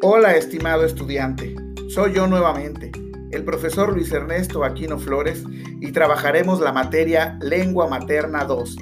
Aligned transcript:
Hola, 0.00 0.36
estimado 0.36 0.84
estudiante. 0.84 1.56
Soy 1.88 2.12
yo 2.12 2.28
nuevamente, 2.28 2.92
el 3.32 3.42
profesor 3.42 3.92
Luis 3.92 4.12
Ernesto 4.12 4.62
Aquino 4.62 4.96
Flores, 4.96 5.42
y 5.80 5.90
trabajaremos 5.90 6.60
la 6.60 6.72
materia 6.72 7.36
Lengua 7.42 7.88
Materna 7.88 8.44
2. 8.44 8.76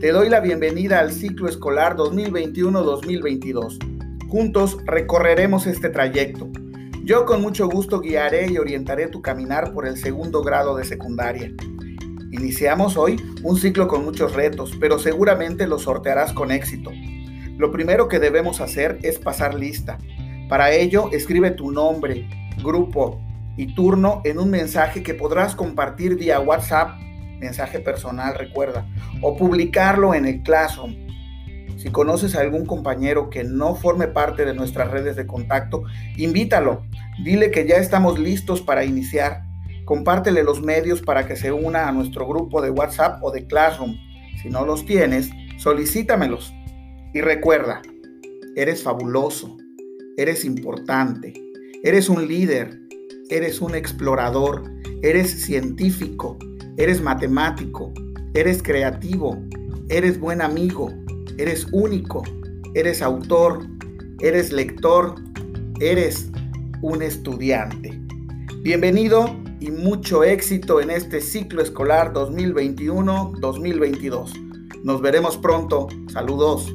Te 0.00 0.12
doy 0.12 0.30
la 0.30 0.40
bienvenida 0.40 1.00
al 1.00 1.12
ciclo 1.12 1.46
escolar 1.46 1.94
2021-2022. 1.96 4.26
Juntos 4.28 4.78
recorreremos 4.86 5.66
este 5.66 5.90
trayecto. 5.90 6.48
Yo 7.04 7.26
con 7.26 7.42
mucho 7.42 7.68
gusto 7.68 8.00
guiaré 8.00 8.50
y 8.50 8.56
orientaré 8.56 9.08
tu 9.08 9.20
caminar 9.20 9.74
por 9.74 9.86
el 9.86 9.98
segundo 9.98 10.42
grado 10.42 10.74
de 10.74 10.84
secundaria. 10.84 11.52
Iniciamos 12.30 12.96
hoy 12.96 13.22
un 13.42 13.58
ciclo 13.58 13.88
con 13.88 14.06
muchos 14.06 14.32
retos, 14.32 14.74
pero 14.80 14.98
seguramente 14.98 15.66
lo 15.66 15.78
sortearás 15.78 16.32
con 16.32 16.50
éxito. 16.50 16.90
Lo 17.58 17.70
primero 17.70 18.08
que 18.08 18.18
debemos 18.18 18.62
hacer 18.62 18.98
es 19.02 19.18
pasar 19.18 19.54
lista. 19.54 19.98
Para 20.52 20.70
ello, 20.70 21.08
escribe 21.12 21.52
tu 21.52 21.72
nombre, 21.72 22.28
grupo 22.62 23.22
y 23.56 23.74
turno 23.74 24.20
en 24.22 24.38
un 24.38 24.50
mensaje 24.50 25.02
que 25.02 25.14
podrás 25.14 25.54
compartir 25.54 26.16
vía 26.16 26.40
WhatsApp, 26.40 27.00
mensaje 27.38 27.80
personal, 27.80 28.34
recuerda, 28.34 28.86
o 29.22 29.34
publicarlo 29.34 30.12
en 30.12 30.26
el 30.26 30.42
Classroom. 30.42 30.94
Si 31.78 31.88
conoces 31.88 32.34
a 32.34 32.42
algún 32.42 32.66
compañero 32.66 33.30
que 33.30 33.44
no 33.44 33.76
forme 33.76 34.08
parte 34.08 34.44
de 34.44 34.52
nuestras 34.52 34.90
redes 34.90 35.16
de 35.16 35.26
contacto, 35.26 35.84
invítalo. 36.18 36.82
Dile 37.24 37.50
que 37.50 37.66
ya 37.66 37.76
estamos 37.76 38.18
listos 38.18 38.60
para 38.60 38.84
iniciar. 38.84 39.44
Compártele 39.86 40.42
los 40.42 40.60
medios 40.60 41.00
para 41.00 41.26
que 41.26 41.36
se 41.36 41.50
una 41.50 41.88
a 41.88 41.92
nuestro 41.92 42.28
grupo 42.28 42.60
de 42.60 42.68
WhatsApp 42.68 43.24
o 43.24 43.30
de 43.30 43.46
Classroom. 43.46 43.96
Si 44.42 44.50
no 44.50 44.66
los 44.66 44.84
tienes, 44.84 45.30
solicítamelos. 45.56 46.52
Y 47.14 47.22
recuerda, 47.22 47.80
eres 48.54 48.82
fabuloso, 48.82 49.56
eres 50.16 50.44
importante, 50.44 51.32
eres 51.82 52.08
un 52.08 52.28
líder, 52.28 52.78
eres 53.30 53.60
un 53.60 53.74
explorador, 53.74 54.62
eres 55.02 55.28
científico, 55.30 56.38
eres 56.76 57.02
matemático, 57.02 57.92
eres 58.34 58.62
creativo, 58.62 59.42
eres 59.88 60.20
buen 60.20 60.40
amigo, 60.42 60.92
eres 61.38 61.66
único, 61.72 62.22
eres 62.74 63.02
autor, 63.02 63.66
eres 64.20 64.52
lector, 64.52 65.16
eres 65.80 66.28
un 66.82 67.02
estudiante. 67.02 67.98
Bienvenido 68.62 69.36
y 69.60 69.70
mucho 69.70 70.24
éxito 70.24 70.80
en 70.80 70.90
este 70.90 71.20
ciclo 71.20 71.62
escolar 71.62 72.12
2021-2022. 72.12 74.32
Nos 74.82 75.00
veremos 75.00 75.36
pronto. 75.36 75.86
Saludos. 76.12 76.74